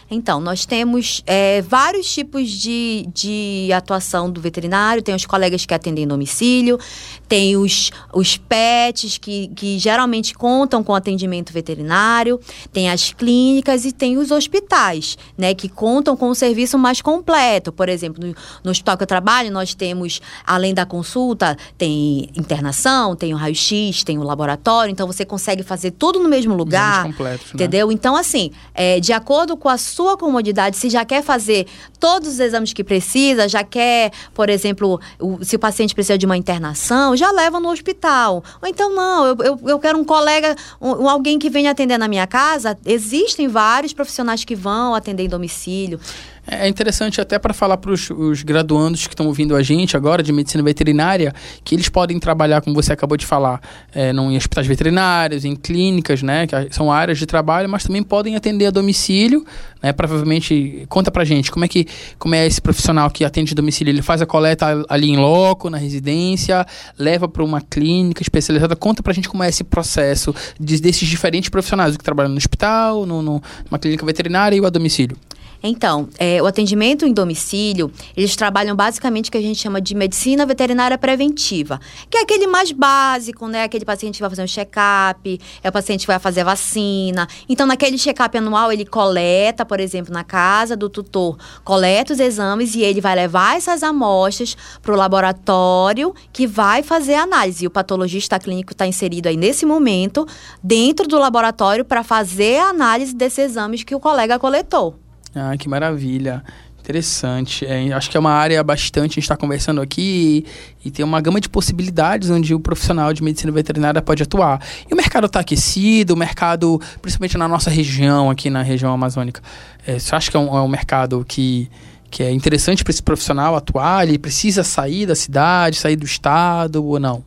então, 0.09 0.39
nós 0.39 0.65
temos 0.65 1.23
é, 1.25 1.61
vários 1.61 2.11
tipos 2.11 2.49
de, 2.49 3.07
de 3.13 3.69
atuação 3.73 4.29
do 4.29 4.39
veterinário. 4.39 5.01
Tem 5.01 5.15
os 5.15 5.25
colegas 5.25 5.65
que 5.65 5.73
atendem 5.73 6.07
domicílio, 6.07 6.79
tem 7.27 7.57
os, 7.57 7.91
os 8.13 8.37
pets 8.37 9.17
que, 9.17 9.47
que 9.49 9.79
geralmente 9.79 10.33
contam 10.33 10.83
com 10.83 10.93
atendimento 10.93 11.51
veterinário, 11.51 12.39
tem 12.71 12.89
as 12.89 13.11
clínicas 13.11 13.85
e 13.85 13.91
tem 13.91 14.17
os 14.17 14.31
hospitais, 14.31 15.17
né, 15.37 15.53
que 15.53 15.67
contam 15.67 16.15
com 16.15 16.29
um 16.29 16.35
serviço 16.35 16.77
mais 16.77 17.01
completo. 17.01 17.71
Por 17.71 17.89
exemplo, 17.89 18.25
no, 18.25 18.35
no 18.63 18.71
hospital 18.71 18.97
que 18.97 19.03
eu 19.03 19.07
trabalho, 19.07 19.51
nós 19.51 19.73
temos, 19.73 20.21
além 20.45 20.73
da 20.73 20.85
consulta, 20.85 21.57
tem 21.77 22.29
internação, 22.35 23.15
tem 23.15 23.33
o 23.33 23.37
raio-x, 23.37 24.03
tem 24.03 24.17
o 24.17 24.23
laboratório, 24.23 24.91
então 24.91 25.07
você 25.07 25.25
consegue 25.25 25.63
fazer 25.63 25.91
tudo 25.91 26.19
no 26.19 26.29
mesmo 26.29 26.55
lugar. 26.55 27.03
Completos, 27.03 27.47
né? 27.47 27.51
Entendeu? 27.55 27.91
Então, 27.91 28.15
assim, 28.15 28.51
é, 28.73 28.99
de 28.99 29.13
acordo 29.13 29.55
com 29.57 29.69
a 29.69 29.77
sua 29.93 30.17
comodidade, 30.17 30.75
se 30.75 30.89
já 30.89 31.05
quer 31.05 31.23
fazer 31.23 31.67
todos 31.99 32.29
os 32.29 32.39
exames 32.39 32.73
que 32.73 32.83
precisa, 32.83 33.47
já 33.47 33.63
quer, 33.63 34.11
por 34.33 34.49
exemplo, 34.49 34.99
o, 35.19 35.43
se 35.43 35.55
o 35.55 35.59
paciente 35.59 35.93
precisa 35.93 36.17
de 36.17 36.25
uma 36.25 36.35
internação, 36.35 37.15
já 37.15 37.31
leva 37.31 37.59
no 37.59 37.69
hospital. 37.69 38.43
Ou 38.61 38.67
então, 38.67 38.93
não, 38.93 39.25
eu, 39.25 39.37
eu, 39.39 39.59
eu 39.65 39.79
quero 39.79 39.97
um 39.97 40.03
colega, 40.03 40.55
um, 40.81 41.07
alguém 41.07 41.37
que 41.37 41.49
venha 41.49 41.71
atender 41.71 41.97
na 41.97 42.07
minha 42.07 42.25
casa. 42.25 42.77
Existem 42.85 43.47
vários 43.47 43.93
profissionais 43.93 44.43
que 44.43 44.55
vão 44.55 44.95
atender 44.95 45.23
em 45.23 45.29
domicílio. 45.29 45.99
É 46.45 46.67
interessante 46.67 47.21
até 47.21 47.39
para 47.39 47.53
falar 47.53 47.77
para 47.77 47.91
os 47.91 48.43
graduandos 48.43 49.07
que 49.07 49.13
estão 49.13 49.27
ouvindo 49.27 49.55
a 49.55 49.63
gente 49.63 49.95
agora 49.95 50.21
de 50.21 50.33
medicina 50.33 50.61
veterinária 50.61 51.33
que 51.63 51.73
eles 51.73 51.87
podem 51.87 52.19
trabalhar, 52.19 52.61
como 52.61 52.75
você 52.75 52.91
acabou 52.91 53.15
de 53.15 53.25
falar, 53.25 53.61
é, 53.93 54.11
não 54.11 54.29
em 54.29 54.35
hospitais 54.35 54.67
veterinários, 54.67 55.45
em 55.45 55.55
clínicas, 55.55 56.21
né, 56.21 56.45
que 56.45 56.75
são 56.75 56.91
áreas 56.91 57.17
de 57.17 57.25
trabalho, 57.25 57.69
mas 57.69 57.83
também 57.83 58.03
podem 58.03 58.35
atender 58.35 58.65
a 58.65 58.71
domicílio, 58.71 59.45
né, 59.81 59.93
provavelmente, 59.93 60.85
conta 60.89 61.09
para 61.09 61.23
gente 61.23 61.49
como 61.49 61.63
é 61.63 61.67
que 61.67 61.87
como 62.19 62.35
é 62.35 62.45
esse 62.45 62.61
profissional 62.61 63.09
que 63.09 63.23
atende 63.23 63.53
a 63.53 63.55
domicílio, 63.55 63.91
ele 63.91 64.01
faz 64.01 64.21
a 64.21 64.25
coleta 64.25 64.85
ali 64.89 65.11
em 65.11 65.17
loco, 65.17 65.69
na 65.69 65.77
residência, 65.77 66.65
leva 66.99 67.25
para 67.25 67.43
uma 67.43 67.61
clínica 67.61 68.21
especializada, 68.21 68.75
conta 68.75 69.01
para 69.01 69.13
gente 69.13 69.29
como 69.29 69.43
é 69.43 69.49
esse 69.49 69.63
processo 69.63 70.35
de, 70.59 70.81
desses 70.81 71.07
diferentes 71.07 71.49
profissionais 71.49 71.95
que 71.95 72.03
trabalham 72.03 72.31
no 72.31 72.37
hospital, 72.37 73.05
no, 73.05 73.21
no, 73.21 73.41
numa 73.69 73.79
clínica 73.79 74.05
veterinária 74.05 74.57
e 74.57 74.59
o 74.59 74.65
a 74.65 74.69
domicílio. 74.69 75.17
Então, 75.65 76.09
é, 76.19 76.41
o 76.41 76.45
atendimento 76.45 77.05
em 77.05 77.13
domicílio, 77.13 77.89
eles 78.17 78.35
trabalham 78.35 78.75
basicamente 78.75 79.29
o 79.29 79.31
que 79.31 79.37
a 79.37 79.41
gente 79.41 79.57
chama 79.57 79.79
de 79.79 79.95
medicina 79.95 80.45
veterinária 80.45 80.97
preventiva, 80.97 81.79
que 82.09 82.17
é 82.17 82.21
aquele 82.21 82.45
mais 82.47 82.73
básico, 82.73 83.47
né? 83.47 83.63
Aquele 83.63 83.85
paciente 83.85 84.15
que 84.15 84.21
vai 84.21 84.29
fazer 84.29 84.43
um 84.43 84.47
check-up, 84.47 85.39
é 85.63 85.69
o 85.69 85.71
paciente 85.71 86.01
que 86.01 86.07
vai 86.07 86.19
fazer 86.19 86.41
a 86.41 86.43
vacina. 86.43 87.29
Então, 87.47 87.65
naquele 87.65 87.97
check-up 87.97 88.37
anual, 88.37 88.73
ele 88.73 88.85
coleta, 88.85 89.65
por 89.65 89.79
exemplo, 89.79 90.13
na 90.13 90.25
casa 90.25 90.75
do 90.75 90.89
tutor, 90.89 91.37
coleta 91.63 92.11
os 92.11 92.19
exames 92.19 92.75
e 92.75 92.81
ele 92.81 92.99
vai 92.99 93.15
levar 93.15 93.55
essas 93.55 93.83
amostras 93.83 94.57
para 94.81 94.93
o 94.93 94.97
laboratório 94.97 96.13
que 96.33 96.45
vai 96.45 96.83
fazer 96.83 97.13
a 97.13 97.23
análise. 97.23 97.63
E 97.63 97.67
o 97.67 97.71
patologista 97.71 98.37
clínico 98.37 98.73
está 98.73 98.85
inserido 98.85 99.29
aí 99.29 99.37
nesse 99.37 99.65
momento 99.65 100.27
dentro 100.61 101.07
do 101.07 101.17
laboratório 101.17 101.85
para 101.85 102.03
fazer 102.03 102.57
a 102.57 102.69
análise 102.69 103.15
desses 103.15 103.51
exames 103.51 103.83
que 103.83 103.95
o 103.95 103.99
colega 103.99 104.37
coletou. 104.37 105.02
Ah, 105.35 105.55
que 105.57 105.67
maravilha. 105.67 106.43
Interessante. 106.83 107.65
É, 107.65 107.93
acho 107.93 108.11
que 108.11 108.17
é 108.17 108.19
uma 108.19 108.31
área 108.33 108.61
bastante, 108.61 109.11
a 109.11 109.15
gente 109.15 109.19
está 109.19 109.37
conversando 109.37 109.79
aqui, 109.79 110.45
e, 110.83 110.87
e, 110.89 110.91
tem 110.91 111.05
uma 111.05 111.21
gama 111.21 111.39
de 111.39 111.47
possibilidades 111.47 112.29
onde 112.29 112.53
o 112.53 112.59
profissional 112.59 113.13
de 113.13 113.23
medicina 113.23 113.53
veterinária 113.53 114.01
pode 114.01 114.21
atuar. 114.21 114.61
E 114.89 114.93
o 114.93 114.97
mercado 114.97 115.27
está 115.27 115.39
aquecido, 115.39 116.13
o 116.13 116.17
mercado, 116.17 116.81
principalmente 117.01 117.37
na 117.37 117.47
nossa 117.47 117.69
região, 117.69 118.29
aqui 118.29 118.49
na 118.49 118.61
região 118.61 118.91
amazônica, 118.91 119.41
é, 119.87 119.97
você 119.97 120.13
acha 120.13 120.29
que 120.29 120.35
é 120.35 120.39
um, 120.39 120.57
é 120.57 120.61
um 120.61 120.67
mercado 120.67 121.23
que, 121.25 121.71
que 122.11 122.21
é 122.21 122.29
interessante 122.29 122.83
para 122.83 122.91
esse 122.91 123.01
profissional 123.01 123.55
atuar? 123.55 124.05
Ele 124.05 124.19
precisa 124.19 124.61
sair 124.61 125.05
da 125.05 125.15
cidade, 125.15 125.77
sair 125.77 125.95
do 125.95 126.05
estado 126.05 126.83
ou 126.83 126.99
não? 126.99 127.23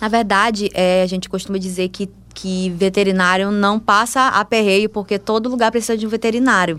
Na 0.00 0.06
verdade, 0.06 0.70
é, 0.72 1.02
a 1.02 1.06
gente 1.06 1.28
costuma 1.28 1.58
dizer 1.58 1.88
que 1.88 2.08
que 2.36 2.68
veterinário 2.68 3.50
não 3.50 3.80
passa 3.80 4.28
aperreio, 4.28 4.90
porque 4.90 5.18
todo 5.18 5.48
lugar 5.48 5.72
precisa 5.72 5.96
de 5.96 6.06
um 6.06 6.10
veterinário. 6.10 6.78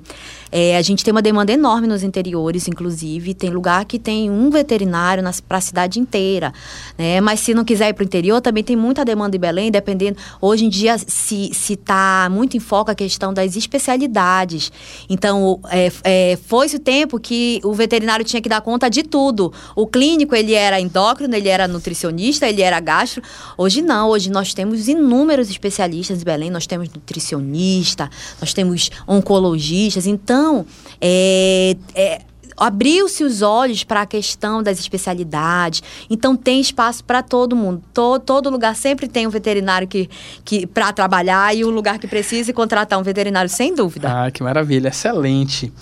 É, 0.51 0.77
a 0.77 0.81
gente 0.81 1.03
tem 1.03 1.11
uma 1.11 1.21
demanda 1.21 1.51
enorme 1.51 1.87
nos 1.87 2.03
interiores, 2.03 2.67
inclusive. 2.67 3.33
Tem 3.33 3.49
lugar 3.49 3.85
que 3.85 3.99
tem 3.99 4.29
um 4.29 4.49
veterinário 4.49 5.23
para 5.47 5.57
a 5.57 5.61
cidade 5.61 5.99
inteira. 5.99 6.53
Né? 6.97 7.19
Mas 7.21 7.39
se 7.39 7.53
não 7.53 7.65
quiser 7.65 7.89
ir 7.89 7.93
para 7.93 8.03
o 8.03 8.05
interior, 8.05 8.41
também 8.41 8.63
tem 8.63 8.75
muita 8.75 9.03
demanda 9.03 9.35
em 9.35 9.39
Belém, 9.39 9.71
dependendo. 9.71 10.17
Hoje 10.41 10.65
em 10.65 10.69
dia 10.69 10.97
se 10.97 11.51
está 11.51 12.29
muito 12.31 12.55
em 12.55 12.59
foco 12.59 12.91
a 12.91 12.95
questão 12.95 13.33
das 13.33 13.55
especialidades. 13.55 14.71
Então, 15.09 15.59
é, 15.69 15.91
é, 16.03 16.37
foi-se 16.47 16.77
o 16.77 16.79
tempo 16.79 17.19
que 17.19 17.59
o 17.63 17.73
veterinário 17.73 18.23
tinha 18.23 18.41
que 18.41 18.49
dar 18.49 18.61
conta 18.61 18.89
de 18.89 19.03
tudo. 19.03 19.51
O 19.75 19.85
clínico, 19.87 20.35
ele 20.35 20.53
era 20.53 20.79
endócrino, 20.79 21.35
ele 21.35 21.49
era 21.49 21.67
nutricionista, 21.67 22.47
ele 22.47 22.61
era 22.61 22.79
gastro. 22.79 23.21
Hoje 23.57 23.81
não, 23.81 24.09
hoje 24.09 24.29
nós 24.29 24.53
temos 24.53 24.87
inúmeros 24.87 25.49
especialistas 25.49 26.21
em 26.21 26.25
Belém. 26.25 26.49
Nós 26.49 26.67
temos 26.67 26.89
nutricionista, 26.89 28.09
nós 28.39 28.53
temos 28.53 28.89
oncologistas. 29.07 30.05
Então, 30.07 30.36
então, 30.37 30.67
é, 31.01 31.75
é, 31.95 32.21
abriu-se 32.55 33.23
os 33.23 33.41
olhos 33.41 33.83
para 33.83 34.01
a 34.01 34.05
questão 34.05 34.61
das 34.61 34.79
especialidades. 34.79 35.81
Então 36.07 36.35
tem 36.35 36.61
espaço 36.61 37.03
para 37.03 37.23
todo 37.23 37.55
mundo. 37.55 37.81
Todo, 37.91 38.21
todo 38.21 38.49
lugar 38.51 38.75
sempre 38.75 39.07
tem 39.07 39.25
um 39.25 39.31
veterinário 39.31 39.87
que, 39.87 40.07
que 40.45 40.67
para 40.67 40.93
trabalhar 40.93 41.55
e 41.55 41.65
o 41.65 41.71
lugar 41.71 41.97
que 41.97 42.07
precisa 42.07 42.53
contratar 42.53 42.99
um 42.99 43.03
veterinário 43.03 43.49
sem 43.49 43.73
dúvida. 43.73 44.25
Ah, 44.25 44.29
que 44.29 44.43
maravilha, 44.43 44.89
excelente. 44.89 45.73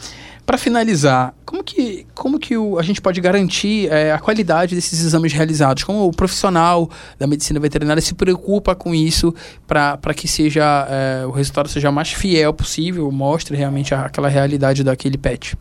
Para 0.46 0.60
finalizar, 0.60 1.34
como 1.44 1.64
que, 1.64 2.06
como 2.14 2.38
que 2.38 2.56
o, 2.56 2.78
a 2.78 2.84
gente 2.84 3.02
pode 3.02 3.20
garantir 3.20 3.92
é, 3.92 4.12
a 4.12 4.20
qualidade 4.20 4.76
desses 4.76 5.04
exames 5.04 5.34
realizados? 5.34 5.84
Como 5.84 6.06
o 6.06 6.12
profissional 6.12 6.88
da 7.18 7.26
medicina 7.26 7.60
veterinária 7.60 8.00
se 8.02 8.14
preocupa 8.14 8.76
com 8.76 8.94
isso 8.94 9.34
para 9.68 10.14
que 10.16 10.28
seja 10.28 10.88
é, 10.88 11.26
o 11.26 11.32
resultado 11.32 11.68
seja 11.68 11.92
mais 11.92 12.12
fiel 12.12 12.54
possível, 12.54 13.12
mostre 13.12 13.58
realmente 13.58 13.96
a, 13.96 14.06
aquela 14.06 14.30
realidade 14.30 14.84
daquele 14.84 15.18
pet? 15.18 15.58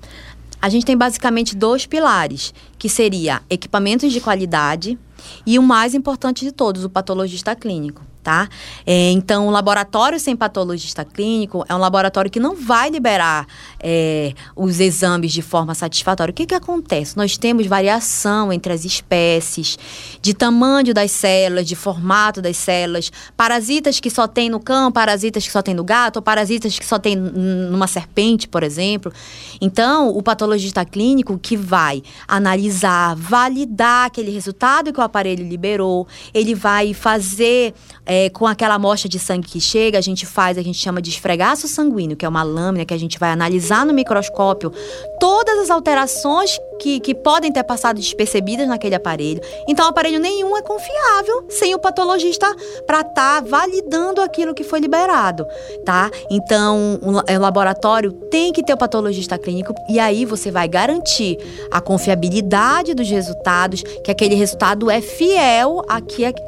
A 0.60 0.68
gente 0.68 0.84
tem 0.84 0.96
basicamente 0.96 1.56
dois 1.56 1.86
pilares, 1.86 2.52
que 2.78 2.88
seria 2.88 3.40
equipamentos 3.48 4.12
de 4.12 4.20
qualidade 4.20 4.98
e 5.46 5.58
o 5.58 5.62
mais 5.62 5.94
importante 5.94 6.44
de 6.44 6.52
todos, 6.52 6.84
o 6.84 6.90
patologista 6.90 7.56
clínico 7.56 8.02
tá? 8.24 8.48
É, 8.86 9.10
então, 9.10 9.46
o 9.46 9.50
laboratório 9.50 10.18
sem 10.18 10.34
patologista 10.34 11.04
clínico 11.04 11.62
é 11.68 11.74
um 11.74 11.78
laboratório 11.78 12.30
que 12.30 12.40
não 12.40 12.56
vai 12.56 12.88
liberar 12.88 13.46
é, 13.78 14.32
os 14.56 14.80
exames 14.80 15.30
de 15.30 15.42
forma 15.42 15.74
satisfatória. 15.74 16.32
O 16.32 16.34
que, 16.34 16.46
que 16.46 16.54
acontece? 16.54 17.18
Nós 17.18 17.36
temos 17.36 17.66
variação 17.66 18.50
entre 18.50 18.72
as 18.72 18.86
espécies, 18.86 19.78
de 20.22 20.32
tamanho 20.32 20.94
das 20.94 21.10
células, 21.10 21.68
de 21.68 21.76
formato 21.76 22.40
das 22.40 22.56
células, 22.56 23.12
parasitas 23.36 24.00
que 24.00 24.08
só 24.08 24.26
tem 24.26 24.48
no 24.48 24.58
cão, 24.58 24.90
parasitas 24.90 25.46
que 25.46 25.52
só 25.52 25.60
tem 25.60 25.74
no 25.74 25.84
gato, 25.84 26.16
ou 26.16 26.22
parasitas 26.22 26.78
que 26.78 26.86
só 26.86 26.98
tem 26.98 27.14
numa 27.14 27.86
serpente, 27.86 28.48
por 28.48 28.62
exemplo. 28.62 29.12
Então, 29.60 30.08
o 30.08 30.22
patologista 30.22 30.82
clínico 30.82 31.38
que 31.38 31.58
vai 31.58 32.02
analisar, 32.26 33.14
validar 33.14 34.06
aquele 34.06 34.30
resultado 34.30 34.94
que 34.94 34.98
o 34.98 35.02
aparelho 35.02 35.46
liberou, 35.46 36.08
ele 36.32 36.54
vai 36.54 36.94
fazer. 36.94 37.74
É, 38.06 38.13
é, 38.14 38.30
com 38.30 38.46
aquela 38.46 38.74
amostra 38.74 39.08
de 39.08 39.18
sangue 39.18 39.48
que 39.48 39.60
chega, 39.60 39.98
a 39.98 40.00
gente 40.00 40.24
faz, 40.24 40.56
a 40.56 40.62
gente 40.62 40.78
chama 40.78 41.02
de 41.02 41.10
esfregaço 41.10 41.66
sanguíneo, 41.66 42.16
que 42.16 42.24
é 42.24 42.28
uma 42.28 42.44
lâmina 42.44 42.84
que 42.84 42.94
a 42.94 42.98
gente 42.98 43.18
vai 43.18 43.30
analisar 43.30 43.84
no 43.84 43.92
microscópio 43.92 44.72
todas 45.18 45.58
as 45.58 45.70
alterações 45.70 46.56
que, 46.80 47.00
que 47.00 47.12
podem 47.12 47.50
ter 47.50 47.64
passado 47.64 47.96
despercebidas 47.96 48.68
naquele 48.68 48.94
aparelho. 48.94 49.40
Então, 49.68 49.88
aparelho 49.88 50.20
nenhum 50.20 50.56
é 50.56 50.62
confiável 50.62 51.46
sem 51.48 51.74
o 51.74 51.78
patologista 51.78 52.46
para 52.86 53.00
estar 53.00 53.42
tá 53.42 53.48
validando 53.48 54.20
aquilo 54.20 54.54
que 54.54 54.62
foi 54.62 54.78
liberado, 54.78 55.44
tá? 55.84 56.08
Então, 56.30 57.00
o, 57.02 57.32
o 57.32 57.40
laboratório 57.40 58.12
tem 58.30 58.52
que 58.52 58.62
ter 58.62 58.74
o 58.74 58.76
patologista 58.76 59.36
clínico 59.38 59.74
e 59.88 59.98
aí 59.98 60.24
você 60.24 60.52
vai 60.52 60.68
garantir 60.68 61.36
a 61.72 61.80
confiabilidade 61.80 62.94
dos 62.94 63.10
resultados, 63.10 63.82
que 63.82 64.10
aquele 64.10 64.36
resultado 64.36 64.88
é 64.88 65.00
fiel 65.00 65.82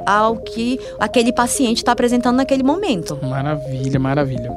ao 0.07 0.37
que 0.37 0.79
aquele 1.01 1.33
paciente 1.33 1.56
paciente 1.57 1.79
está 1.79 1.93
apresentando 1.93 2.37
naquele 2.37 2.63
momento. 2.63 3.19
Maravilha, 3.23 3.99
maravilha. 3.99 4.53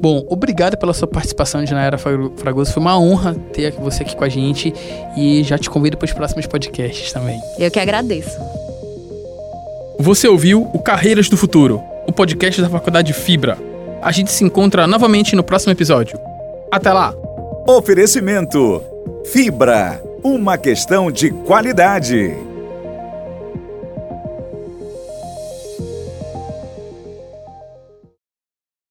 Bom, 0.00 0.24
obrigado 0.28 0.76
pela 0.76 0.92
sua 0.92 1.06
participação, 1.06 1.64
Janaira 1.64 1.96
Fragoso. 1.96 2.72
Foi 2.72 2.80
uma 2.80 2.98
honra 2.98 3.36
ter 3.52 3.72
você 3.72 4.02
aqui 4.02 4.16
com 4.16 4.24
a 4.24 4.28
gente 4.28 4.74
e 5.16 5.44
já 5.44 5.56
te 5.56 5.70
convido 5.70 5.96
para 5.96 6.06
os 6.06 6.12
próximos 6.12 6.46
podcasts 6.46 7.12
também. 7.12 7.40
Eu 7.56 7.70
que 7.70 7.78
agradeço. 7.78 8.36
Você 10.00 10.26
ouviu 10.26 10.68
o 10.72 10.80
Carreiras 10.80 11.28
do 11.28 11.36
Futuro, 11.36 11.80
o 12.06 12.12
podcast 12.12 12.60
da 12.60 12.68
Faculdade 12.68 13.12
Fibra. 13.12 13.56
A 14.02 14.10
gente 14.10 14.32
se 14.32 14.42
encontra 14.42 14.86
novamente 14.88 15.36
no 15.36 15.44
próximo 15.44 15.72
episódio. 15.72 16.18
Até 16.72 16.92
lá! 16.92 17.14
Oferecimento: 17.68 18.82
Fibra, 19.26 20.02
uma 20.24 20.58
questão 20.58 21.12
de 21.12 21.30
qualidade. 21.30 22.49